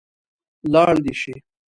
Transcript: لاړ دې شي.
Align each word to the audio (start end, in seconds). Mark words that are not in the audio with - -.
لاړ 0.73 0.95
دې 1.05 1.13
شي. 1.21 1.33